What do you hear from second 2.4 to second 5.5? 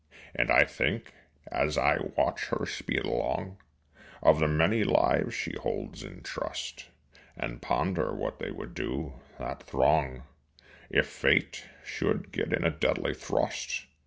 her speed along, Of the many lives